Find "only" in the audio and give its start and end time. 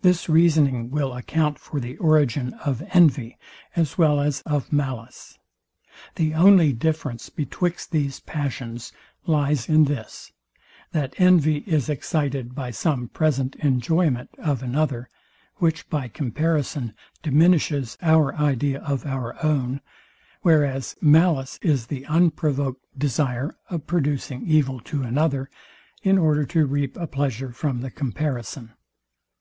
6.34-6.72